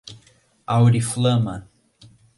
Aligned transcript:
Auriflama 0.65 1.57